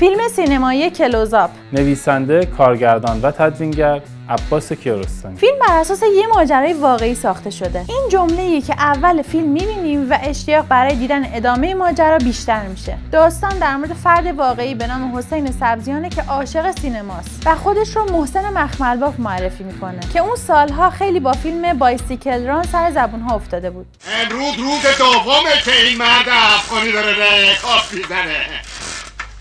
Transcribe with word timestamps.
فیلم 0.00 0.28
سینمایی 0.28 0.90
کلوزاپ. 0.90 1.50
نویسنده، 1.72 2.46
کارگردان 2.46 3.20
و 3.20 3.30
تدوینگر 3.30 4.00
عباس 4.28 4.72
کیارستمی 4.72 5.36
فیلم 5.36 5.58
بر 5.68 5.80
اساس 5.80 6.02
یه 6.02 6.26
ماجرای 6.26 6.72
واقعی 6.72 7.14
ساخته 7.14 7.50
شده. 7.50 7.84
این 7.88 8.08
جمله 8.10 8.60
که 8.60 8.72
اول 8.72 9.22
فیلم 9.22 9.48
می‌بینیم 9.48 10.10
و 10.10 10.18
اشتیاق 10.22 10.66
برای 10.66 10.94
دیدن 10.94 11.30
ادامه 11.34 11.74
ماجرا 11.74 12.18
بیشتر 12.18 12.62
میشه. 12.62 12.98
داستان 13.12 13.58
در 13.58 13.76
مورد 13.76 13.92
فرد 13.92 14.26
واقعی 14.26 14.74
به 14.74 14.86
نام 14.86 15.16
حسین 15.16 15.52
سبزیانه 15.52 16.08
که 16.08 16.22
عاشق 16.22 16.70
سینماست 16.70 17.42
و 17.46 17.54
خودش 17.54 17.96
رو 17.96 18.12
محسن 18.12 18.52
مخملباف 18.52 19.20
معرفی 19.20 19.64
می‌کنه 19.64 20.00
که 20.12 20.20
اون 20.20 20.36
سالها 20.36 20.90
خیلی 20.90 21.20
با 21.20 21.32
فیلم 21.32 21.78
بایسیکل 21.78 22.46
ران 22.46 22.62
سر 22.62 22.90
زبونها 22.90 23.34
افتاده 23.34 23.70
بود. 23.70 23.86
امروز 24.22 24.54
روز 24.58 24.98
دومه 24.98 25.62
که 25.64 25.86
این 25.86 25.98
مرد 25.98 26.28
افغانی 26.28 26.92
داره 26.92 27.12
رکاب 27.12 27.82
می‌زنه. 27.92 28.36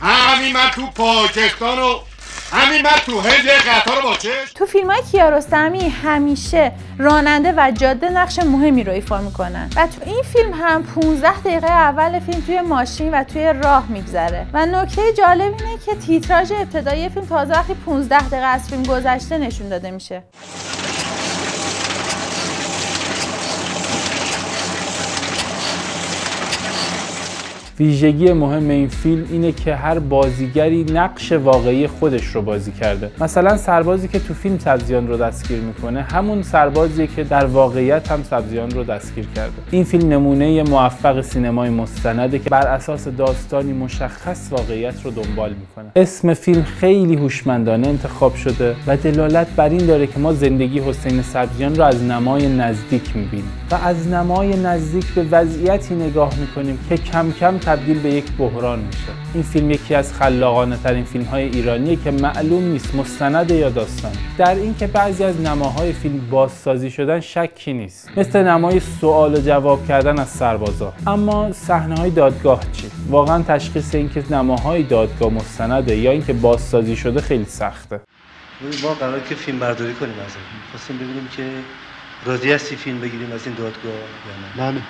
همین 0.10 0.54
من 0.54 0.70
تو 0.70 0.88
پاکستان 0.88 1.80
و 1.80 2.00
همین 2.52 2.82
من 2.82 2.90
تو 3.06 3.20
هند 3.20 3.48
قطار 3.48 4.02
با 4.02 4.16
چشم. 4.16 4.54
تو 4.56 4.66
فیلم 4.66 4.92
های 4.92 5.02
کیارستمی 5.12 5.90
همیشه 5.90 6.72
راننده 6.98 7.54
و 7.58 7.72
جاده 7.72 8.10
نقش 8.10 8.40
مهمی 8.40 8.84
رو 8.84 8.92
ایفا 8.94 9.18
می‌کنن. 9.18 9.70
و 9.76 9.88
تو 9.88 10.02
این 10.06 10.24
فیلم 10.34 10.54
هم 10.54 10.84
15 10.84 11.40
دقیقه 11.40 11.68
اول 11.68 12.20
فیلم 12.20 12.42
توی 12.42 12.62
ماشین 12.62 13.12
و 13.12 13.24
توی 13.24 13.54
راه 13.64 13.86
میگذره. 13.88 14.48
و 14.54 14.66
نکته 14.66 15.14
جالب 15.14 15.42
اینه 15.42 15.78
که 15.86 15.96
تیتراژ 15.96 16.52
ابتدایی 16.52 17.10
فیلم 17.10 17.26
تازه 17.26 17.54
وقتی 17.54 17.74
15 17.74 18.20
دقیقه 18.20 18.46
از 18.46 18.70
فیلم 18.70 18.84
گذشته 18.84 19.38
نشون 19.38 19.70
داده 19.70 19.92
میشه. 19.92 20.24
ویژگی 27.80 28.34
مهم 28.34 28.70
این 28.70 28.88
فیلم 28.88 29.26
اینه 29.32 29.52
که 29.52 29.76
هر 29.76 30.00
بازیگری 30.00 30.84
نقش 30.84 31.32
واقعی 31.32 31.88
خودش 31.88 32.26
رو 32.26 32.42
بازی 32.42 32.72
کرده. 32.72 33.12
مثلا 33.20 33.58
سربازی 33.58 34.08
که 34.08 34.20
تو 34.20 34.34
فیلم 34.34 34.60
سبزیان 34.60 35.08
رو 35.08 35.18
دستگیر 35.18 35.60
می‌کنه 35.60 36.02
همون 36.02 36.44
سربازیه 36.44 37.08
که 37.08 37.24
در 37.24 37.46
واقعیت 37.46 38.12
هم 38.12 38.24
سبزیان 38.24 38.72
رو 38.72 38.84
دستگیر 38.84 39.28
کرده. 39.36 39.54
این 39.72 39.84
فیلم 39.84 40.10
نمونه 40.10 40.64
موفق 40.64 41.22
سینمای 41.22 41.70
مستنده 41.70 42.40
که 42.40 42.50
بر 42.50 42.68
اساس 42.68 43.08
داستانی 43.08 43.74
مشخص 43.74 44.48
واقعیت 44.52 45.02
رو 45.04 45.12
دنبال 45.12 45.50
می‌کنه. 45.50 45.86
اسم 45.96 46.34
فیلم 46.34 46.64
خیلی 46.64 47.16
هوشمندانه 47.16 47.88
انتخاب 47.88 48.36
شده 48.36 48.76
و 48.88 48.98
دلالت 48.98 49.48
بر 49.56 49.70
این 49.70 49.86
داره 49.86 50.08
که 50.08 50.20
ما 50.20 50.34
زندگی 50.34 50.80
حسین 50.80 51.22
سبزیان 51.22 51.76
رو 51.76 51.84
از 51.84 52.04
نمای 52.04 52.56
نزدیک 52.56 53.16
می‌بینیم 53.16 53.52
و 53.72 53.76
از 53.76 54.08
نمای 54.08 54.62
نزدیک 54.62 55.06
به 55.06 55.24
وضعیتی 55.32 55.96
نگاه 55.96 56.32
می‌کنیم 56.40 56.80
که 56.90 56.98
کم 56.98 57.32
کم 57.40 57.58
تبدیل 57.66 58.00
به 58.00 58.10
یک 58.10 58.32
بحران 58.38 58.80
میشه. 58.80 59.12
این 59.34 59.44
فیلم 59.44 59.72
یکی 59.72 59.96
از 59.96 60.14
خلاقانه 60.14 60.78
ترین 60.78 61.04
فیلم 61.04 61.26
های 61.26 61.44
ایرانیه 61.44 61.96
که 61.96 62.12
معلوم 62.12 62.64
نیست 62.64 62.96
مستند 62.96 63.52
یا 63.52 63.70
داستان. 63.70 64.12
در 64.38 64.56
اینکه 64.56 64.88
بعضی 64.88 65.24
از 65.24 65.42
نماهای 65.42 65.94
فیلم 65.94 66.30
بازسازی 66.30 66.92
شدن 66.92 67.20
شکی 67.20 67.74
نیست. 67.74 68.18
مثل 68.18 68.44
نمای 68.44 68.80
سوال 68.80 69.36
و 69.36 69.42
جواب 69.42 69.88
کردن 69.88 70.20
از 70.20 70.30
سربازا. 70.30 70.94
اما 71.08 71.52
صحنه 71.52 71.96
های 71.96 72.10
دادگاه 72.10 72.62
چی؟ 72.72 72.92
واقعا 73.10 73.44
تشخیص 73.44 73.96
اینکه 73.96 74.24
نماهای 74.30 74.84
دادگاه 74.84 75.34
مستنده 75.34 75.96
یا 75.96 76.12
اینکه 76.12 76.34
بازسازی 76.34 76.96
شده 76.96 77.22
خیلی 77.22 77.46
سخته. 77.46 78.00
ما 78.84 78.94
قرار 78.94 79.20
که 79.20 79.36
فیلم 79.36 79.60
برداری 79.60 79.94
کنیم 79.94 80.14
از 80.14 80.36
این 80.36 80.46
خواستیم 80.72 80.98
ببینیم 80.98 81.28
که 81.38 81.44
راضی 82.26 82.52
هستی 82.52 82.76
فیلم 82.76 83.02
بگیریم 83.02 83.32
از 83.32 83.48
این 83.48 83.56
دادگاه 83.56 83.94
یا 83.94 84.66
نه. 84.66 84.72
بله. 84.72 84.82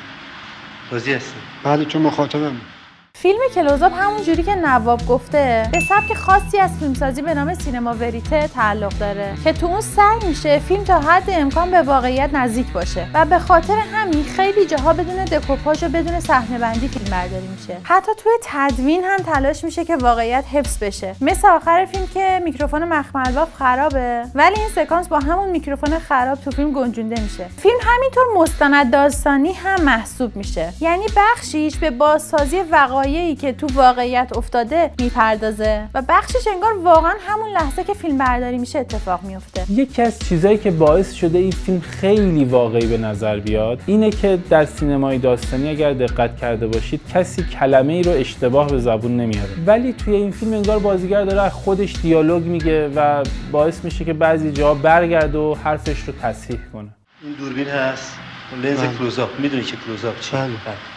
راضی 0.91 1.13
هستی 1.13 1.41
بله 1.63 1.85
چون 1.85 2.01
مخاطبم. 2.01 2.74
فیلم 3.17 3.39
کلوزاپ 3.55 3.93
همون 3.95 4.23
جوری 4.23 4.43
که 4.43 4.55
نواب 4.55 5.07
گفته. 5.07 5.69
به 5.71 5.79
سبک 5.79 6.13
خاصی 6.13 6.59
از 6.59 6.71
فیلمسازی 6.79 7.21
به 7.21 7.33
نام 7.33 7.53
سینما 7.53 7.93
وریته 7.93 8.47
تعلق 8.47 8.97
داره. 8.99 9.33
که 9.43 9.53
تو 9.53 9.65
اون 9.65 9.81
سعی 9.81 10.27
میشه 10.27 10.59
فیلم 10.59 10.83
تا 10.83 10.99
حد 10.99 11.23
امکان 11.27 11.71
به 11.71 11.81
واقعیت 11.81 12.29
نزدیک 12.33 12.71
باشه. 12.73 13.07
و 13.13 13.25
به 13.25 13.39
خاطر 13.39 13.77
همین 13.93 14.23
خیلی 14.23 14.65
جاها 14.65 14.93
بدون 14.93 15.25
دکوپاژ 15.25 15.83
و 15.83 15.89
بدون 15.89 16.19
صحنه 16.19 16.59
بندی 16.59 16.87
فیلم 16.87 17.05
برداری 17.11 17.47
میشه. 17.47 17.77
حتی 17.83 18.11
توی 18.17 18.31
تدوین 18.43 19.03
هم 19.03 19.17
تلاش 19.17 19.63
میشه 19.63 19.85
که 19.85 19.95
واقعیت 19.95 20.45
حفظ 20.51 20.83
بشه. 20.83 21.15
مثل 21.21 21.47
آخر 21.47 21.85
فیلم 21.85 22.07
که 22.13 22.41
میکروفون 22.43 22.83
مخملباف 22.83 23.49
خرابه. 23.59 24.23
ولی 24.35 24.59
این 24.59 24.69
سکانس 24.75 25.07
با 25.07 25.19
همون 25.19 25.49
میکروفون 25.49 25.99
خراب 25.99 26.41
تو 26.41 26.51
فیلم 26.51 26.71
گنجونده 26.71 27.21
میشه. 27.21 27.45
فیلم 27.57 27.77
همینطور 27.81 28.23
مستند 28.37 28.91
داستانی 28.91 29.53
هم 29.53 29.81
محسوب 29.81 30.35
میشه. 30.35 30.73
یعنی 30.81 31.05
بخشیش 31.17 31.77
به 31.77 31.91
بازسازی 31.91 32.61
وقایع 32.61 33.04
وقایعی 33.05 33.35
که 33.35 33.53
تو 33.53 33.67
واقعیت 33.73 34.31
افتاده 34.37 34.91
می‌پردازه 34.99 35.89
و 35.93 36.03
بخشش 36.09 36.47
انگار 36.53 36.77
واقعا 36.83 37.13
همون 37.27 37.49
لحظه 37.49 37.83
که 37.83 37.93
فیلم 37.93 38.17
برداری 38.17 38.57
میشه 38.57 38.79
اتفاق 38.79 39.23
میفته 39.23 39.65
یکی 39.71 40.01
از 40.01 40.19
چیزایی 40.19 40.57
که 40.57 40.71
باعث 40.71 41.13
شده 41.13 41.37
این 41.37 41.51
فیلم 41.51 41.79
خیلی 41.79 42.45
واقعی 42.45 42.87
به 42.87 42.97
نظر 42.97 43.39
بیاد 43.39 43.81
اینه 43.85 44.09
که 44.09 44.39
در 44.49 44.65
سینمای 44.65 45.17
داستانی 45.17 45.69
اگر 45.69 45.93
دقت 45.93 46.37
کرده 46.37 46.67
باشید 46.67 47.01
کسی 47.13 47.43
کلمه 47.43 47.93
ای 47.93 48.03
رو 48.03 48.11
اشتباه 48.11 48.67
به 48.67 48.79
زبون 48.79 49.17
نمیاره. 49.17 49.49
ولی 49.65 49.93
توی 49.93 50.15
این 50.15 50.31
فیلم 50.31 50.53
انگار 50.53 50.79
بازیگر 50.79 51.25
داره 51.25 51.41
از 51.41 51.53
خودش 51.53 51.95
دیالوگ 52.01 52.43
میگه 52.43 52.87
و 52.95 53.23
باعث 53.51 53.85
میشه 53.85 54.05
که 54.05 54.13
بعضی 54.13 54.51
جاها 54.51 54.73
برگرده 54.73 55.37
و 55.37 55.55
حرفش 55.63 55.99
رو 55.99 56.13
تصحیح 56.21 56.59
کنه. 56.73 56.89
این 57.23 57.33
دوربین 57.33 57.67
هست. 57.67 58.17
اون 58.51 58.61
لنز 58.61 58.79
بله. 58.79 58.97
کلوزآپ. 58.97 59.29
می‌دونی 59.39 59.63
که 59.63 59.75
کلوزآپ 59.85 60.19
چیه؟ 60.19 60.39
بله. 60.39 60.94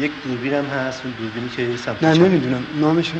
یک 0.00 0.10
دوربین 0.24 0.54
هم 0.54 0.64
هست 0.64 1.02
اون 1.04 1.14
دوربینی 1.18 1.48
که 1.48 1.76
سمت 1.76 2.02
نه. 2.04 2.28
نمی‌دونم. 2.28 2.62
نامش 2.80 3.12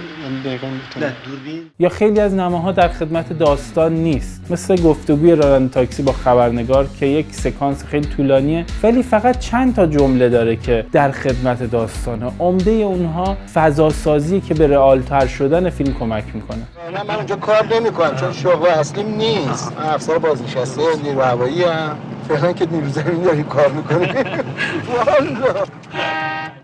دقیقا 0.45 0.67
نه. 1.01 1.13
دوربین. 1.27 1.61
یا 1.79 1.89
خیلی 1.89 2.21
از 2.21 2.35
نماها 2.35 2.73
در 2.73 2.89
خدمت 2.89 3.33
داستان 3.39 3.93
نیست. 3.95 4.43
مثل 4.51 4.83
گفتگوی 4.83 5.35
راننده 5.35 5.75
تاکسی 5.75 6.03
با 6.03 6.13
خبرنگار 6.13 6.87
که 7.01 7.07
یک 7.07 7.27
سکانس 7.31 7.85
خیلی 7.85 8.07
طولانیه 8.07 8.65
ولی 8.83 9.03
فقط 9.03 9.39
چند 9.39 9.75
تا 9.75 9.87
جمله 9.87 10.29
داره 10.29 10.57
که 10.57 10.87
در 10.93 11.11
خدمت 11.11 11.63
داستانه. 11.63 12.33
عمده 12.39 12.71
اونها 12.71 13.37
فضا 13.55 13.91
سازی 13.91 14.41
که 14.41 14.55
به 14.55 14.67
رئالتر 14.67 15.27
شدن 15.27 15.71
فیلم 15.71 15.95
کمک 15.95 16.25
می‌کنه. 16.35 16.59
نه 16.95 17.03
من 17.09 17.15
اونجا 17.15 17.37
کار 17.37 17.67
نمی 17.75 17.91
کنم 17.91 18.17
چون 18.17 18.33
شغل 18.33 18.67
اصلیم 18.67 19.07
نیست. 19.17 19.73
افسر 19.79 20.19
بازنشسته 20.19 20.83
نیرو 21.05 21.21
هوایی 21.23 21.65
ام 21.65 21.97
فعلا 22.29 22.53
که 22.53 22.67
نیرو 22.71 22.89
زمین 22.89 23.23
داری 23.23 23.43
کار 23.43 23.69
می‌کنی 23.73 24.07
والا. 24.95 25.65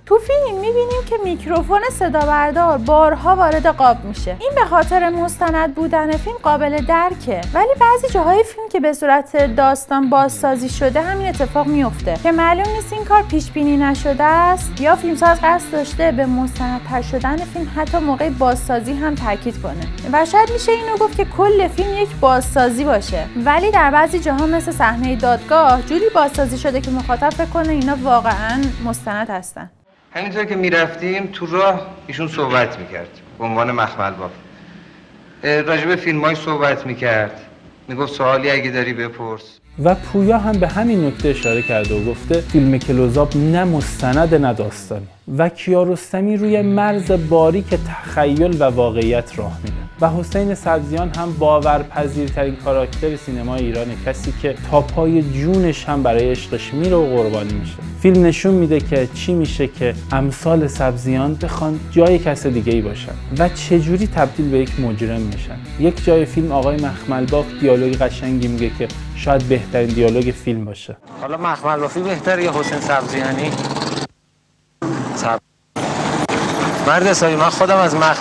تو 0.06 0.18
فیلم 0.18 0.60
می‌بینیم 0.60 1.04
که 1.06 1.16
میکروفون 1.24 1.80
صدا 1.92 2.20
بردار 2.20 2.78
بارها 2.78 3.36
وارد 3.36 3.66
قاب 3.66 4.04
میشه. 4.04 4.36
این 4.40 4.50
به 4.54 4.64
خاطر 4.64 5.10
مستند 5.10 5.74
بودن 5.74 6.10
فیلم 6.10 6.36
قابل 6.42 6.84
درکه. 6.86 7.40
ولی 7.54 7.68
بعضی 7.80 8.14
جاهای 8.14 8.44
فیلم 8.44 8.68
که 8.68 8.80
به 8.80 8.92
صورت 8.92 9.56
داستان 9.56 10.10
بازسازی 10.10 10.68
شده 10.68 11.00
همین 11.00 11.28
اتفاق 11.28 11.66
میفته 11.66 12.16
که 12.22 12.32
معلوم 12.32 12.72
نیست 12.76 12.92
این 12.92 13.04
کار 13.04 13.22
پیش 13.22 13.50
بینی 13.50 13.76
نشده 13.76 14.24
است 14.24 14.80
یا 14.80 14.96
فیلمساز 14.96 15.38
قصد 15.42 15.72
داشته 15.72 16.12
به 16.12 16.26
مستندتر 16.26 17.02
شدن 17.02 17.36
فیلم 17.36 17.70
حتی 17.76 17.98
موقع 17.98 18.30
بازسازی 18.30 18.92
هم 18.92 19.14
تاکید 19.14 19.62
کنه. 19.62 19.86
و 20.12 20.24
شاید 20.24 20.52
میشه 20.52 20.72
اینو 20.72 20.96
گفت 20.96 21.16
که 21.16 21.24
کل 21.24 21.68
فیلم 21.68 22.02
یک 22.02 22.16
بازسازی 22.20 22.84
باشه. 22.84 23.26
ولی 23.44 23.70
در 23.70 23.90
بعضی 23.90 24.18
جاها 24.18 24.46
مثل 24.46 24.72
صحنه 24.72 25.16
دادگاه 25.16 25.82
جوری 25.82 26.08
بازسازی 26.14 26.58
شده 26.58 26.80
که 26.80 26.90
مخاطب 26.90 27.30
فکر 27.30 27.50
کنه 27.50 27.68
اینا 27.68 27.96
واقعا 28.02 28.62
مستند 28.84 29.30
هستن. 29.30 29.70
همینطور 30.14 30.44
که 30.44 30.56
می‌رفتیم 30.56 31.26
تو 31.32 31.46
راه 31.46 31.86
ایشون 32.06 32.28
صحبت 32.28 32.78
می‌کرد 32.78 33.08
به 33.38 33.44
عنوان 33.44 33.70
مخمل 33.72 34.10
باف 34.10 34.30
راجب 35.44 35.96
فیلم 35.96 36.20
های 36.24 36.34
صحبت 36.34 36.86
می‌کرد. 36.86 37.40
می‌گفت 37.88 38.12
سوالی 38.12 38.50
اگه 38.50 38.70
داری 38.70 38.92
بپرس. 38.92 39.60
و 39.84 39.94
پویا 39.94 40.38
هم 40.38 40.52
به 40.52 40.68
همین 40.68 41.06
نکته 41.06 41.28
اشاره 41.28 41.62
کرده 41.62 41.94
و 41.94 42.04
گفته 42.10 42.40
فیلم 42.40 42.78
کلوزاپ 42.78 43.36
نه 43.36 43.64
مستند 43.64 44.34
نه 44.34 44.52
داستانی 44.54 45.06
و 45.38 45.48
کیارستمی 45.48 46.36
روی 46.36 46.62
مرز 46.62 47.12
باریک 47.28 47.66
تخیل 47.66 48.62
و 48.62 48.64
واقعیت 48.64 49.38
راه 49.38 49.58
میره 49.64 49.74
و 50.00 50.10
حسین 50.10 50.54
سبزیان 50.54 51.10
هم 51.16 51.32
باورپذیرترین 51.32 52.56
کاراکتر 52.56 53.16
سینما 53.16 53.56
ایرانه 53.56 53.96
کسی 54.06 54.34
که 54.42 54.54
تا 54.70 54.80
پای 54.80 55.22
جونش 55.22 55.84
هم 55.84 56.02
برای 56.02 56.30
عشقش 56.30 56.74
میره 56.74 56.96
و 56.96 57.16
قربانی 57.16 57.52
میشه. 57.52 57.74
فیلم 58.00 58.26
نشون 58.26 58.54
میده 58.54 58.80
که 58.80 59.08
چی 59.14 59.34
میشه 59.34 59.66
که 59.66 59.94
امثال 60.12 60.66
سبزیان 60.66 61.34
بخوان 61.34 61.80
جای 61.90 62.18
کس 62.18 62.46
دیگه 62.46 62.72
ای 62.72 62.80
باشن 62.80 63.12
و 63.38 63.48
چجوری 63.48 64.06
تبدیل 64.06 64.50
به 64.50 64.58
یک 64.58 64.80
مجرم 64.80 65.20
میشن. 65.20 65.58
یک 65.80 66.04
جای 66.04 66.24
فیلم 66.24 66.52
آقای 66.52 66.76
مخملباف 66.76 67.46
دیالوگ 67.60 67.96
قشنگی 67.96 68.48
میگه 68.48 68.70
که 68.78 68.88
شاید 69.16 69.42
بهترین 69.42 69.88
دیالوگ 69.88 70.30
فیلم 70.30 70.64
باشه. 70.64 70.96
حالا 71.20 71.36
مخمل 71.36 72.02
بهتر 72.04 72.38
یا 72.38 72.52
حسین 72.52 72.80
سبزیانی؟ 72.80 73.50
مرد 76.86 77.06
حسابی 77.06 77.36
من 77.36 77.50
خودم 77.50 77.76
از 77.76 77.94
مخ 77.94 78.20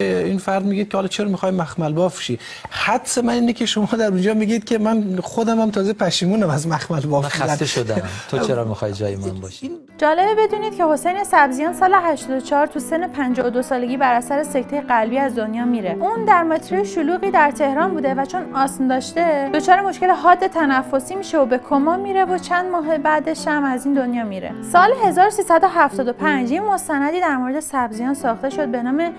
این 0.00 0.38
فرد 0.38 0.64
میگه 0.64 0.84
که 0.84 0.96
حالا 0.96 1.08
چرا 1.08 1.28
می‌خوای 1.28 1.52
مخمل 1.52 1.92
باف 1.92 2.22
شی 2.22 2.38
حدس 2.70 3.18
من 3.18 3.32
اینه 3.32 3.52
که 3.52 3.66
شما 3.66 3.86
در 3.86 4.06
اونجا 4.06 4.34
میگید 4.34 4.64
که 4.64 4.78
من 4.78 5.18
خودم 5.22 5.60
هم 5.60 5.70
تازه 5.70 5.92
پشیمونم 5.92 6.50
از 6.50 6.68
مخمل 6.68 7.00
باف 7.00 7.24
من 7.24 7.30
خسته 7.30 7.66
شدم. 7.66 8.02
تو 8.30 8.38
چرا 8.38 8.64
می‌خوای 8.64 8.92
جای 8.92 9.16
من 9.16 9.40
باشی؟ 9.40 9.70
جالبه 9.98 10.34
بدونید 10.34 10.76
که 10.76 10.84
حسین 10.84 11.24
سبزیان 11.24 11.74
سال 11.74 11.94
84 11.94 12.66
تو 12.66 12.80
سن 12.80 13.08
52 13.08 13.62
سالگی 13.62 13.96
بر 13.96 14.14
اثر 14.14 14.42
سکته 14.42 14.80
قلبی 14.80 15.18
از 15.18 15.34
دنیا 15.34 15.64
میره. 15.64 15.96
اون 16.00 16.24
در 16.24 16.42
مترو 16.42 16.84
شلوغی 16.84 17.30
در 17.30 17.50
تهران 17.50 17.94
بوده 17.94 18.14
و 18.14 18.24
چون 18.24 18.54
آسم 18.54 18.88
داشته 18.88 19.50
دچار 19.54 19.80
مشکل 19.80 20.10
حاد 20.10 20.46
تنفسی 20.46 21.14
میشه 21.14 21.38
و 21.38 21.46
به 21.46 21.58
کما 21.58 21.96
میره 21.96 22.24
و 22.24 22.38
چند 22.38 22.70
ماه 22.70 22.98
بعدش 22.98 23.48
هم 23.48 23.64
از 23.64 23.86
این 23.86 23.94
دنیا 23.94 24.24
میره. 24.24 24.50
سال 24.72 24.90
1375 25.04 26.50
یه 26.50 26.60
مستندی 26.60 27.20
در 27.20 27.36
مورد 27.36 27.60
سبزیان 27.60 28.14
ساخته 28.14 28.50
شد 28.50 28.68
به 28.68 28.82
نام 28.82 29.12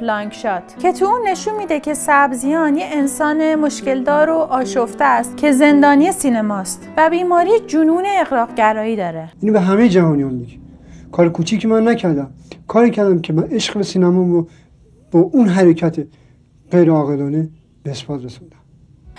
لانگ 0.00 0.32
شات 0.32 0.62
که 0.78 0.92
تو 0.92 1.04
اون 1.04 1.28
نشون 1.28 1.56
میده 1.56 1.80
که 1.80 1.94
سبزیان 1.94 2.76
یه 2.76 2.86
انسان 2.92 3.54
مشکلدار 3.54 4.30
و 4.30 4.34
آشفته 4.34 5.04
است 5.04 5.36
که 5.36 5.52
زندانی 5.52 6.12
سینماست 6.12 6.88
و 6.96 7.10
بیماری 7.10 7.50
جنون 7.66 8.04
اقراقگرایی 8.06 8.96
داره. 8.96 9.28
اینو 9.40 9.52
به 9.52 9.60
همه 9.60 9.88
جهانیان 9.88 10.34
میگه. 10.34 10.54
کار 11.12 11.28
کوچیکی 11.28 11.68
من 11.68 11.88
نکردم. 11.88 12.30
کاری 12.68 12.90
کردم 12.90 13.20
که 13.20 13.32
من 13.32 13.42
عشق 13.42 13.78
به 13.78 13.82
سینما 13.82 14.22
رو 14.22 14.48
با 15.10 15.20
اون 15.20 15.48
حرکت 15.48 15.96
غیر 16.70 16.90
عاقلانه 16.90 17.48
به 17.82 17.90
اثبات 17.90 18.24
رسوندم. 18.24 18.59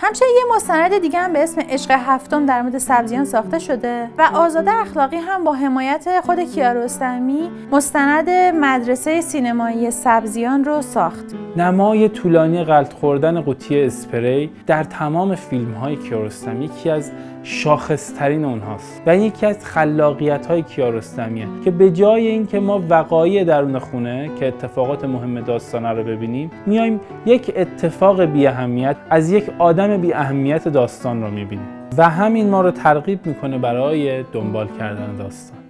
همچنین 0.04 0.30
یه 0.36 0.56
مستند 0.56 0.98
دیگه 0.98 1.18
هم 1.18 1.32
به 1.32 1.42
اسم 1.42 1.60
عشق 1.60 1.90
هفتم 1.90 2.46
در 2.46 2.62
مورد 2.62 2.78
سبزیان 2.78 3.24
ساخته 3.24 3.58
شده 3.58 4.10
و 4.18 4.30
آزاده 4.34 4.70
اخلاقی 4.70 5.16
هم 5.16 5.44
با 5.44 5.52
حمایت 5.52 6.20
خود 6.24 6.40
کیارستمی 6.40 7.50
مستند 7.72 8.30
مدرسه 8.54 9.20
سینمایی 9.20 9.90
سبزیان 9.90 10.64
رو 10.64 10.82
ساخت. 10.82 11.24
نمای 11.56 12.08
طولانی 12.08 12.64
غلط 12.64 12.92
خوردن 12.92 13.40
قوطی 13.40 13.82
اسپری 13.82 14.50
در 14.66 14.84
تمام 14.84 15.34
فیلم 15.34 15.72
های 15.72 15.96
کیارستمی 15.96 16.64
یکی 16.64 16.90
از 16.90 17.12
شاخصترین 17.42 18.44
اونهاست. 18.44 19.02
و 19.06 19.10
این 19.10 19.22
یکی 19.22 19.46
از 19.46 19.66
خلاقیت 19.66 20.46
های 20.46 20.62
کیارستمیه 20.62 21.46
که 21.64 21.70
به 21.70 21.90
جای 21.90 22.26
اینکه 22.26 22.60
ما 22.60 22.82
وقایع 22.88 23.44
درون 23.44 23.78
خونه 23.78 24.30
که 24.40 24.48
اتفاقات 24.48 25.04
مهم 25.04 25.40
داستانه 25.40 25.88
رو 25.88 26.04
ببینیم 26.04 26.50
میایم 26.66 27.00
یک 27.26 27.52
اتفاق 27.56 28.22
بی 28.22 28.46
اهمیت 28.46 28.96
از 29.10 29.32
یک 29.32 29.44
آدم 29.58 29.96
بی 29.96 30.12
اهمیت 30.12 30.68
داستان 30.68 31.22
رو 31.22 31.30
می‌بینیم. 31.30 31.66
و 31.98 32.08
همین 32.08 32.48
ما 32.48 32.60
رو 32.60 32.70
ترغیب 32.70 33.26
می‌کنه 33.26 33.58
برای 33.58 34.22
دنبال 34.22 34.68
کردن 34.78 35.16
داستان. 35.16 35.61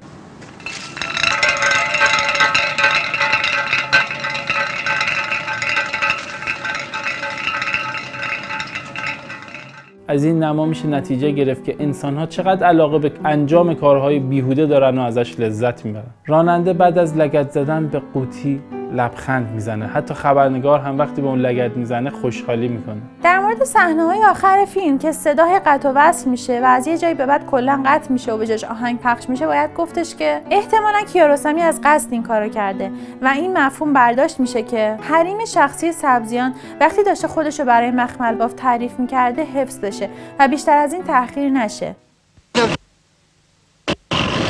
از 10.12 10.24
این 10.24 10.42
نما 10.42 10.66
میشه 10.66 10.88
نتیجه 10.88 11.30
گرفت 11.30 11.64
که 11.64 11.76
انسان 11.78 12.16
ها 12.16 12.26
چقدر 12.26 12.66
علاقه 12.66 12.98
به 12.98 13.12
انجام 13.24 13.74
کارهای 13.74 14.18
بیهوده 14.18 14.66
دارن 14.66 14.98
و 14.98 15.00
ازش 15.00 15.40
لذت 15.40 15.84
می‌برن. 15.84 16.10
راننده 16.26 16.72
بعد 16.72 16.98
از 16.98 17.16
لگت 17.16 17.50
زدن 17.50 17.86
به 17.86 18.02
قوطی 18.14 18.60
لبخند 18.92 19.48
می‌زنه. 19.54 19.86
حتی 19.86 20.14
خبرنگار 20.14 20.80
هم 20.80 20.98
وقتی 20.98 21.22
به 21.22 21.28
اون 21.28 21.38
لگت 21.38 21.76
می‌زنه 21.76 22.10
خوشحالی 22.10 22.68
می‌کنه. 22.68 22.96
در 23.22 23.38
مورد 23.38 23.64
صحنه 23.64 24.02
های 24.02 24.24
آخر 24.24 24.64
فیلم 24.64 24.98
که 24.98 25.12
صدای 25.12 25.60
قطع 25.66 25.88
و 25.88 25.92
وصل 25.94 26.30
میشه 26.30 26.60
و 26.60 26.64
از 26.64 26.86
یه 26.86 26.98
جایی 26.98 27.14
به 27.14 27.26
بعد 27.26 27.46
کلا 27.46 27.82
قطع 27.86 28.12
میشه 28.12 28.32
و 28.32 28.36
به 28.36 28.46
جاش 28.46 28.64
آهنگ 28.64 29.00
پخش 29.00 29.28
میشه 29.28 29.46
باید 29.46 29.74
گفتش 29.74 30.14
که 30.14 30.40
احتمالا 30.50 31.00
کیارستمی 31.12 31.62
از 31.62 31.80
قصد 31.84 32.12
این 32.12 32.22
کارو 32.22 32.48
کرده 32.48 32.90
و 33.22 33.26
این 33.26 33.58
مفهوم 33.58 33.92
برداشت 33.92 34.40
میشه 34.40 34.62
که 34.62 34.96
حریم 35.00 35.44
شخصی 35.44 35.92
سبزیان 35.92 36.54
وقتی 36.80 37.04
داشته 37.04 37.28
خودش 37.28 37.60
رو 37.60 37.66
برای 37.66 37.90
مخمل 37.90 38.34
باف 38.34 38.52
تعریف 38.52 38.98
می‌کرده 38.98 39.44
حفظ 39.44 39.78
بشه 39.80 40.08
و 40.38 40.48
بیشتر 40.48 40.76
از 40.76 40.92
این 40.92 41.02
تأخیر 41.02 41.50
نشه. 41.50 41.94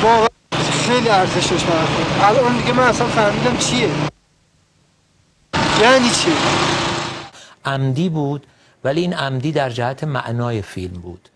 واقعا 0.03 0.27
خیلی 0.71 1.09
ارزشش 1.09 1.65
الان 2.23 2.57
دیگه 2.57 2.73
من 2.73 2.83
اصلا 2.83 3.07
فهمیدم 3.07 3.57
چیه. 3.57 4.12
یعنی 5.81 6.09
چی؟ 6.09 6.31
عمدی 7.65 8.09
بود 8.09 8.47
ولی 8.83 9.01
این 9.01 9.13
عمدی 9.13 9.51
در 9.51 9.69
جهت 9.69 10.03
معنای 10.03 10.61
فیلم 10.61 11.01
بود. 11.01 11.29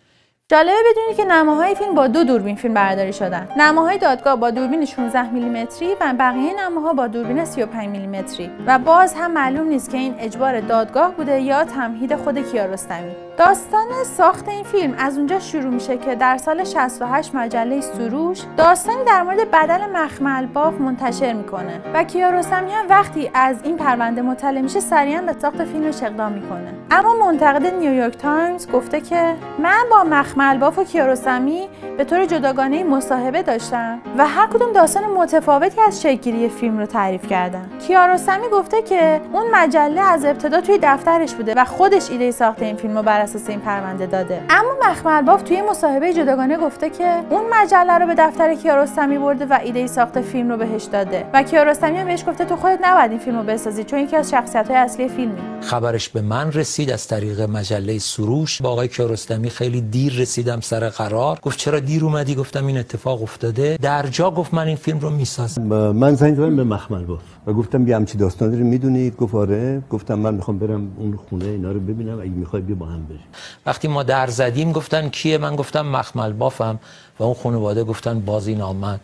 جالبه 0.50 0.78
بدونید 0.92 1.18
که 1.18 1.26
نماهای 1.26 1.76
فیلم 1.76 1.96
با 1.96 2.08
دو 2.08 2.24
دوربین 2.24 2.56
فیلم 2.56 2.74
برداری 2.74 3.14
شدن. 3.14 3.48
نماهای 3.58 3.98
دادگاه 3.98 4.36
با 4.36 4.52
دوربین 4.52 4.86
16 4.86 5.32
میلیمتری 5.32 5.94
و 6.02 6.14
بقیه 6.20 6.54
نماها 6.66 6.94
با 6.94 7.08
دوربین 7.08 7.46
35 7.46 7.90
میلیمتری. 7.90 8.52
و 8.68 8.80
باز 8.80 9.14
هم 9.14 9.32
معلوم 9.32 9.68
نیست 9.68 9.90
که 9.90 9.98
این 9.98 10.16
اجبار 10.20 10.60
دادگاه 10.60 11.12
بوده 11.12 11.40
یا 11.40 11.64
تمهید 11.64 12.16
خود 12.16 12.52
کیارستمی. 12.52 13.27
داستان 13.38 13.88
ساخت 14.04 14.50
این 14.50 14.64
فیلم 14.64 14.96
از 14.98 15.18
اونجا 15.18 15.40
شروع 15.40 15.74
میشه 15.74 15.98
که 15.98 16.16
در 16.16 16.38
سال 16.38 16.64
68 16.64 17.36
مجله 17.36 17.82
سروش 17.82 18.44
داستانی 18.58 19.04
در 19.06 19.24
مورد 19.24 19.52
بدل 19.52 19.86
مخمل 19.94 20.46
باف 20.46 20.74
منتشر 20.74 21.34
می‌کنه 21.34 21.82
و 21.94 22.04
کیارستمی 22.04 22.72
هم 22.72 22.86
وقتی 22.90 23.32
از 23.34 23.56
این 23.64 23.78
پرونده 23.78 24.22
مطلع 24.22 24.62
میشه 24.62 24.80
سریعا 24.80 25.22
به 25.22 25.36
ساخت 25.42 25.64
فیلمش 25.64 26.04
اقدام 26.04 26.32
می‌کنه. 26.32 26.74
اما 26.92 27.16
منتقد 27.26 27.74
نیویورک 27.74 28.18
تایمز 28.18 28.72
گفته 28.72 29.02
که 29.02 29.36
من 29.60 29.84
با 29.92 30.04
مخمل 30.04 30.58
باف 30.58 30.80
و 30.80 30.84
کیارستمی 30.84 31.70
به 31.98 32.04
طور 32.04 32.26
جداگانه 32.26 32.84
مصاحبه 32.84 33.42
داشتم 33.42 34.00
و 34.18 34.28
هر 34.28 34.48
کدوم 34.48 34.74
داستان 34.74 35.04
متفاوتی 35.04 35.82
از 35.82 36.02
شکلگیری 36.02 36.50
فیلم 36.50 36.80
رو 36.80 36.86
تعریف 36.86 37.28
کردن. 37.28 37.70
کیارستمی 37.88 38.48
گفته 38.52 38.82
که 38.82 39.22
اون 39.34 39.46
مجله 39.52 40.02
از 40.02 40.26
ابتدا 40.26 40.62
توی 40.62 40.80
دفترش 40.84 41.34
بوده 41.34 41.54
و 41.58 41.66
خودش 41.66 42.12
ایده 42.12 42.32
ساخت 42.32 42.62
این 42.62 42.76
فیلم 42.76 42.98
رو 42.98 43.04
اساس 43.28 43.50
این 43.50 43.60
پرونده 43.60 44.06
داده. 44.06 44.42
اما 44.50 44.70
مخمل 44.90 45.22
باف 45.22 45.42
توی 45.42 45.62
مصاحبه 45.62 46.14
جداگانه 46.14 46.58
گفته 46.58 46.90
که 46.90 47.20
اون 47.30 47.46
مجله 47.54 47.94
رو 47.94 48.08
به 48.08 48.16
دفتر 48.18 48.56
کیارستمی 48.56 49.18
برده 49.18 49.46
و 49.46 49.60
ایده 49.64 49.88
ساخت 49.88 50.22
فیلم 50.22 50.50
رو 50.52 50.58
بهش 50.58 50.84
داده. 50.84 51.26
و 51.34 51.44
کیارستمی 51.44 51.98
هم 51.98 52.06
بهش 52.06 52.24
گفته 52.28 52.46
تو 52.46 52.56
خودت 52.56 52.80
نباید 52.84 53.12
این 53.12 53.20
فیلم 53.20 53.38
رو 53.38 53.44
بسازی 53.44 53.84
چون 53.84 54.00
یکی 54.00 54.16
از 54.16 54.30
شخصیت 54.30 54.68
های 54.68 54.78
اصلی 54.78 55.10
فیلمی. 55.10 55.38
خبرش 55.62 56.10
به 56.10 56.22
من 56.22 56.52
رسید 56.52 56.92
از 56.92 57.08
طریق 57.08 57.42
مجله 57.42 58.00
سروش. 58.00 58.62
با 58.62 58.70
آقای 58.70 58.88
کیارستمی 58.88 59.50
خیلی 59.50 59.82
دیر 59.82 60.14
رسیدم 60.14 60.60
سر 60.60 60.90
قرار. 60.90 61.40
گفت 61.42 61.60
چرا 61.60 61.80
دیر 61.80 62.06
اومدی؟ 62.06 62.36
گفتم 62.36 62.66
این 62.66 62.78
اتفاق 62.78 63.24
افتاده. 63.24 63.78
در 63.82 64.04
جا 64.04 64.32
گفت 64.32 64.54
من 64.54 64.68
این 64.68 64.76
فیلم 64.76 65.00
رو 65.00 65.10
می‌سازم. 65.10 65.62
من 65.92 66.16
زنگ 66.16 66.36
زدم 66.36 66.56
به 66.56 66.64
مخمل 66.64 67.04
باف 67.04 67.22
و 67.48 67.54
گفتم 67.54 67.88
یه 67.88 67.96
همچی 67.96 68.18
داستان 68.18 68.60
رو 68.60 68.66
می‌دونی 68.66 69.12
گفت 69.12 69.36
آره. 69.36 69.82
گفتم 69.90 70.20
من 70.20 70.34
می‌خوام 70.34 70.60
برم 70.60 70.92
اون 70.98 71.20
خونه 71.30 71.46
اینا 71.46 71.72
رو 71.72 71.80
ببینم. 71.80 72.20
اگه 72.20 72.30
می‌خوای 72.30 72.62
بیا 72.62 72.76
با 72.76 72.86
هم 72.86 73.06
بریم. 73.06 73.17
وقتی 73.66 73.88
ما 73.88 74.04
در 74.04 74.28
زدیم 74.28 74.72
گفتن 74.72 75.10
کیه؟ 75.10 75.38
من 75.38 75.56
گفتم 75.56 75.86
مخمل 75.86 76.32
بافم. 76.32 76.80
و 77.20 77.24
اون 77.24 77.34
خانواده 77.34 77.84
گفتن 77.84 78.20
بازی 78.20 78.56
نامد 78.56 79.00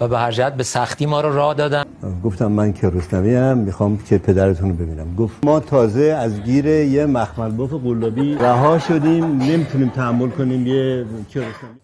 و 0.00 0.08
به 0.08 0.18
هر 0.18 0.30
جهت 0.30 0.54
به 0.54 0.62
سختی 0.62 1.06
ما 1.06 1.20
رو 1.20 1.34
راه 1.34 1.54
دادن. 1.54 1.84
گفتم 2.24 2.52
من 2.52 2.72
کیارستمی 2.72 3.36
ام 3.36 3.58
می‌خوام 3.58 3.98
که 3.98 4.18
پدرتون 4.18 4.70
رو 4.70 4.76
ببینم. 4.76 5.14
گفت 5.14 5.44
ما 5.44 5.60
تازه 5.60 6.02
از 6.02 6.42
گیر 6.42 6.66
یه 6.66 7.06
مخمل 7.06 7.50
باف 7.50 7.72
قلابی 7.72 8.34
رها 8.34 8.78
شدیم 8.78 9.24
نمی‌تونیم 9.24 9.88
تحمل 9.88 10.28
کنیم 10.28 10.66
یه 10.66 11.04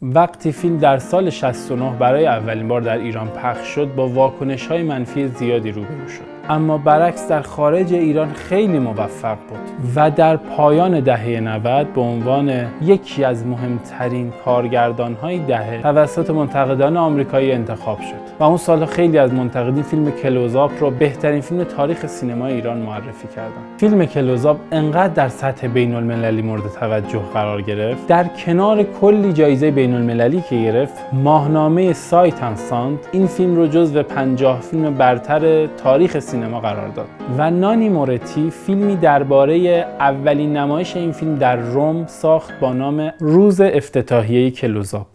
وقتی 0.02 0.52
فیلم 0.52 0.78
در 0.78 0.98
سال 0.98 1.30
69 1.30 1.96
برای 1.98 2.26
اولین 2.26 2.68
بار 2.68 2.80
در 2.80 2.98
ایران 2.98 3.28
پخش 3.28 3.68
شد 3.68 3.94
با 3.94 4.08
واکنش 4.08 4.66
های 4.66 4.82
منفی 4.82 5.28
زیادی 5.28 5.70
روبرو 5.70 6.08
شد. 6.08 6.35
اما 6.48 6.78
برعکس 6.78 7.28
در 7.28 7.42
خارج 7.42 7.94
ایران 7.94 8.32
خیلی 8.32 8.78
موفق 8.78 9.36
بود 9.48 9.58
و 9.96 10.10
در 10.10 10.36
پایان 10.36 11.00
دهه 11.00 11.40
90 11.40 11.92
به 11.92 12.00
عنوان 12.00 12.66
یکی 12.82 13.24
از 13.24 13.46
مهمترین 13.46 14.32
کارگردان 14.44 15.14
های 15.14 15.38
دهه 15.38 15.82
توسط 15.82 16.30
منتقدان 16.30 16.96
آمریکایی 16.96 17.52
انتخاب 17.52 18.00
شد 18.00 18.36
و 18.40 18.44
اون 18.44 18.56
سال 18.56 18.84
خیلی 18.86 19.18
از 19.18 19.32
منتقدین 19.32 19.82
فیلم 19.82 20.10
کلوزاپ 20.10 20.70
رو 20.80 20.90
بهترین 20.90 21.40
فیلم 21.40 21.64
تاریخ 21.64 22.06
سینما 22.06 22.46
ایران 22.46 22.78
معرفی 22.78 23.28
کردن 23.36 23.76
فیلم 23.76 24.04
کلوزاپ 24.04 24.56
انقدر 24.72 25.14
در 25.14 25.28
سطح 25.28 25.66
بین 25.66 25.94
المللی 25.94 26.42
مورد 26.42 26.62
توجه 26.80 27.22
قرار 27.34 27.62
گرفت 27.62 28.06
در 28.06 28.24
کنار 28.24 28.82
کلی 28.82 29.32
جایزه 29.32 29.70
بین 29.70 29.94
المللی 29.94 30.40
که 30.40 30.56
گرفت 30.56 30.94
ماهنامه 31.12 31.92
سایت 31.92 32.56
ساند 32.56 32.98
این 33.12 33.26
فیلم 33.26 33.56
رو 33.56 33.66
جزو 33.66 34.02
50 34.02 34.60
فیلم 34.60 34.94
برتر 34.94 35.66
تاریخ 35.66 36.18
سینما 36.18 36.35
قرار 36.44 36.88
داد. 36.88 37.06
و 37.38 37.50
نانی 37.50 37.88
مورتی 37.88 38.50
فیلمی 38.50 38.96
درباره 38.96 39.86
اولین 40.00 40.56
نمایش 40.56 40.96
این 40.96 41.12
فیلم 41.12 41.38
در 41.38 41.56
روم 41.56 42.06
ساخت 42.06 42.60
با 42.60 42.72
نام 42.72 43.12
روز 43.20 43.60
افتتاحیه 43.60 44.50
کلوزاپ. 44.50 45.06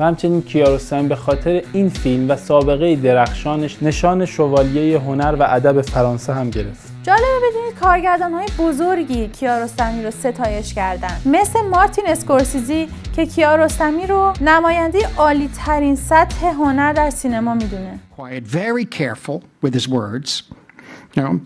و 0.00 0.04
همچنین 0.04 0.42
کیارستمی 0.42 1.08
به 1.08 1.16
خاطر 1.16 1.62
این 1.72 1.88
فیلم 1.88 2.30
و 2.30 2.36
سابقه 2.36 2.96
درخشانش 2.96 3.82
نشان 3.82 4.24
شوالیه 4.24 4.98
هنر 4.98 5.36
و 5.38 5.46
ادب 5.48 5.80
فرانسه 5.80 6.32
هم 6.32 6.50
گرفت. 6.50 6.96
بدونید 7.06 7.35
کارگردان 7.86 8.32
های 8.32 8.46
بزرگی 8.58 9.28
کیارستمی 9.28 10.04
رو 10.04 10.10
ستایش 10.10 10.74
کردن 10.74 11.20
مثل 11.26 11.66
مارتین 11.70 12.04
اسکورسیزی 12.06 12.88
که 13.16 13.26
کیارستمی 13.26 14.06
رو 14.06 14.32
نماینده 14.40 14.98
عالی 15.16 15.50
ترین 15.56 15.96
سطح 15.96 16.46
هنر 16.46 16.92
در 16.92 17.10
سینما 17.10 17.54
می‌دونه 17.54 17.98
very 18.52 18.84
careful 18.84 19.42
with 19.64 19.74
his 19.74 19.88
words, 19.88 20.42
you 21.14 21.22
know, 21.22 21.40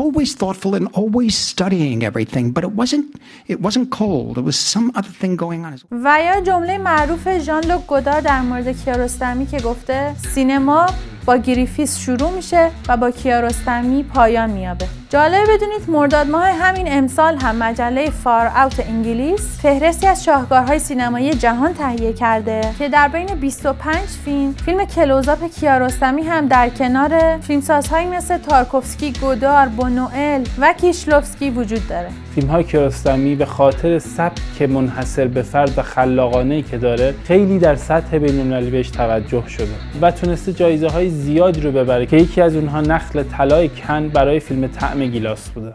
always 0.00 0.30
thoughtful 0.34 0.72
and 0.78 0.86
always 1.00 1.34
studying 1.52 1.98
everything. 2.10 2.46
But 2.56 2.62
it 2.68 2.72
wasn't 2.80 3.06
it 3.52 3.58
wasn't 3.66 3.86
cold. 4.00 4.32
It 4.40 4.44
was 4.50 4.58
some 4.74 4.86
other 4.98 5.14
thing 5.20 5.36
going 5.36 5.64
on. 5.64 5.80
و 5.90 6.18
یا 6.24 6.40
جمله 6.40 6.78
معروف 6.78 7.38
ژان 7.38 7.64
لوک 7.64 7.86
گودار 7.86 8.20
در 8.20 8.40
مورد 8.40 8.84
کیارستمی 8.84 9.46
که 9.46 9.60
گفته 9.60 10.14
سینما 10.34 10.86
با 11.26 11.36
گریفیس 11.36 11.98
شروع 11.98 12.30
میشه 12.30 12.70
و 12.88 12.96
با 12.96 13.10
کیارستمی 13.10 14.02
پایان 14.02 14.50
می‌یابه 14.50 15.01
جالب 15.12 15.44
بدونید 15.54 15.90
مرداد 15.90 16.26
ماه 16.26 16.48
همین 16.48 16.86
امسال 16.88 17.36
هم 17.36 17.56
مجله 17.56 18.10
Far 18.10 18.46
Out 18.46 18.80
انگلیس 18.80 19.58
فهرستی 19.62 20.06
از 20.06 20.24
شاهکارهای 20.24 20.78
سینمایی 20.78 21.34
جهان 21.34 21.74
تهیه 21.74 22.12
کرده 22.12 22.60
که 22.78 22.88
در 22.88 23.08
بین 23.08 23.26
25 23.26 23.96
فیلم 24.24 24.52
فیلم 24.52 24.84
کلوزاپ 24.84 25.44
کیارستمی 25.44 26.22
هم 26.22 26.48
در 26.48 26.68
کنار 26.68 27.38
فیلمسازهایی 27.38 28.06
مثل 28.06 28.38
تارکوفسکی، 28.38 29.12
گودار، 29.12 29.68
بونوئل 29.68 30.44
و 30.58 30.74
کیشلوفسکی 30.80 31.50
وجود 31.50 31.88
داره. 31.88 32.08
فیلم 32.34 32.48
های 32.48 32.64
کیارستمی 32.64 33.34
به 33.34 33.46
خاطر 33.46 33.98
سبک 33.98 34.62
منحصر 34.62 35.26
به 35.26 35.42
فرد 35.42 35.78
و 35.78 35.82
خلاقانه 35.82 36.62
که 36.62 36.78
داره 36.78 37.14
خیلی 37.24 37.58
در 37.58 37.76
سطح 37.76 38.18
بین‌المللی 38.18 38.70
بهش 38.70 38.90
توجه 38.90 39.48
شده 39.48 39.74
و 40.00 40.10
تونسته 40.10 40.52
جایزه 40.52 40.88
های 40.88 41.10
زیادی 41.10 41.60
رو 41.60 41.72
ببره 41.72 42.06
که 42.06 42.16
یکی 42.16 42.40
از 42.40 42.56
اونها 42.56 42.80
نخل 42.80 43.22
طلای 43.22 43.68
کن 43.68 44.08
برای 44.08 44.40
فیلم 44.40 44.66
طعم 44.66 45.01
گیلاس 45.06 45.50
بوده. 45.50 45.74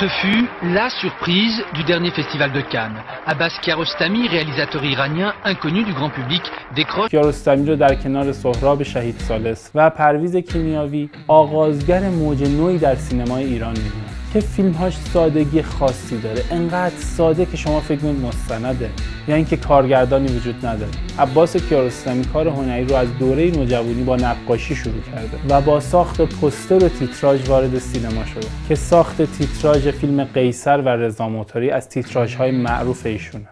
Ce 0.00 0.06
fut 0.20 0.46
la 0.62 0.90
surprise 0.90 1.64
du 1.74 1.82
dernier 1.84 2.10
festival 2.10 2.52
de 2.52 2.60
Cannes. 2.60 3.00
Abbas 3.26 3.54
Kiarostami, 3.62 4.28
réalisateur 4.28 4.84
iranien 4.84 5.32
inconnu 5.44 5.82
du 5.82 5.92
grand 5.92 6.10
public, 6.10 6.42
décroche 6.76 7.10
کیارستمی 7.10 7.66
رو 7.66 7.76
در 7.76 7.94
کنار 7.94 8.32
سهراب 8.32 8.82
شهید 8.82 9.18
سالس 9.18 9.70
و 9.74 9.90
پرویز 9.90 10.36
کیمیاوی 10.36 11.10
آغازگر 11.28 12.00
موج 12.00 12.42
نوعی 12.42 12.78
در 12.78 12.94
سینمای 12.94 13.44
ایران 13.44 13.70
می‌دونن 13.70 14.17
که 14.32 14.40
فیلمهاش 14.40 14.96
سادگی 15.12 15.62
خاصی 15.62 16.20
داره. 16.20 16.44
انقدر 16.50 16.96
ساده 16.96 17.46
که 17.46 17.56
شما 17.56 17.80
فکر 17.80 18.04
می‌کنید 18.04 18.26
مستنده. 18.26 18.90
یا 19.28 19.34
اینکه 19.34 19.56
کارگردانی 19.56 20.36
وجود 20.36 20.66
نداره. 20.66 20.90
عباس 21.18 21.56
کیارستمی 21.56 22.24
کار 22.24 22.48
هنری 22.48 22.84
رو 22.84 22.94
از 22.94 23.08
دوره 23.18 23.50
نوجوانی 23.50 24.02
با 24.02 24.16
نقاشی 24.16 24.74
شروع 24.74 25.02
کرده 25.12 25.38
و 25.48 25.60
با 25.60 25.80
ساخت 25.80 26.22
پوستر 26.22 26.84
و 26.84 26.88
تیتراژ 26.88 27.48
وارد 27.48 27.78
سینما 27.78 28.24
شده. 28.24 28.46
که 28.68 28.74
ساخت 28.74 29.22
تیتراژ 29.22 29.88
فیلم 29.88 30.24
قیصر 30.24 30.80
و 30.80 30.88
رضا 30.88 31.28
موتوری 31.28 31.70
از 31.70 31.88
تیتراژهای 31.88 32.50
معروف 32.50 33.06
ایشونه. 33.06 33.48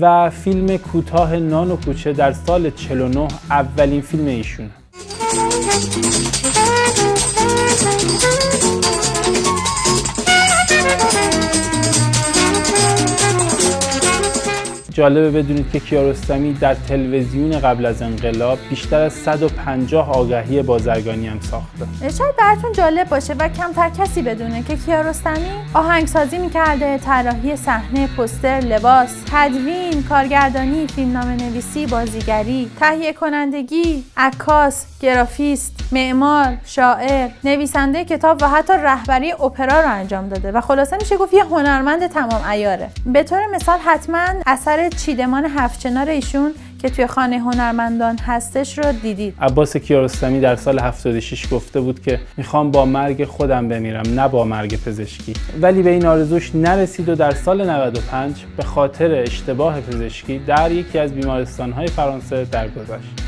و 0.00 0.30
فیلم 0.30 0.76
کوتاه 0.76 1.36
نان 1.36 1.70
و 1.70 1.76
کوچه 1.76 2.12
در 2.12 2.32
سال 2.32 2.70
49 2.70 3.28
اولین 3.50 4.00
فیلم 4.00 4.26
ایشونه. 4.26 4.70
جالبه 14.96 15.30
بدونید 15.30 15.70
که 15.72 15.80
کیارستمی 15.80 16.52
در 16.52 16.74
تلویزیون 16.74 17.60
قبل 17.60 17.86
از 17.86 18.02
انقلاب 18.02 18.58
بیشتر 18.70 19.00
از 19.00 19.12
150 19.12 20.10
آگهی 20.10 20.62
بازرگانی 20.62 21.26
هم 21.26 21.40
ساخته. 21.40 21.86
شاید 22.00 22.36
براتون 22.38 22.72
جالب 22.72 23.08
باشه 23.08 23.34
و 23.34 23.48
کمتر 23.48 23.88
کسی 23.88 24.22
بدونه 24.22 24.62
که 24.62 24.76
کیارستمی 24.76 25.50
آهنگسازی 25.74 26.38
می‌کرده 26.38 26.98
طراحی 26.98 27.56
صحنه 27.56 28.06
پوستر 28.06 28.60
لباس 28.60 29.14
تدوین 29.32 30.02
کارگردانی 30.08 30.86
فیلمنامه 30.86 31.36
نویسی 31.36 31.86
بازیگری 31.86 32.70
تهیه 32.80 33.12
کنندگی 33.12 34.04
عکاس 34.16 34.86
گرافیست 35.00 35.72
معمار 35.92 36.56
شاعر 36.64 37.28
نویسنده 37.44 38.04
کتاب 38.04 38.38
و 38.42 38.48
حتی 38.48 38.72
رهبری 38.72 39.32
اپرا 39.32 39.80
رو 39.80 39.90
انجام 39.90 40.28
داده 40.28 40.52
و 40.52 40.60
خلاصه 40.60 40.96
میشه 40.96 41.16
گفت 41.16 41.34
یه 41.34 41.44
هنرمند 41.44 42.06
تمام 42.06 42.42
عیاره. 42.46 42.88
به 43.06 43.22
طور 43.22 43.46
مثال 43.54 43.78
حتما 43.78 44.26
اثر 44.46 44.85
چیدمان 44.90 45.44
هفتچنار 45.44 46.08
ایشون 46.08 46.52
که 46.82 46.88
توی 46.90 47.06
خانه 47.06 47.38
هنرمندان 47.38 48.18
هستش 48.18 48.78
رو 48.78 48.92
دیدید. 48.92 49.34
عباس 49.40 49.76
کیارستمی 49.76 50.40
در 50.40 50.56
سال 50.56 50.78
76 50.78 51.52
گفته 51.52 51.80
بود 51.80 52.02
که 52.02 52.20
می‌خوام 52.36 52.70
با 52.70 52.84
مرگ 52.84 53.24
خودم 53.24 53.68
بمیرم 53.68 54.20
نه 54.20 54.28
با 54.28 54.44
مرگ 54.44 54.84
پزشکی. 54.84 55.32
ولی 55.60 55.82
به 55.82 55.90
این 55.90 56.06
آرزوش 56.06 56.54
نرسید 56.54 57.08
و 57.08 57.14
در 57.14 57.30
سال 57.30 57.70
95 57.70 58.44
به 58.56 58.62
خاطر 58.62 59.14
اشتباه 59.14 59.80
پزشکی 59.80 60.38
در 60.38 60.72
یکی 60.72 60.98
از 60.98 61.12
بیمارستانهای 61.12 61.86
فرانسه 61.86 62.44
درگذشت 62.44 63.26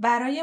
برای 0.00 0.42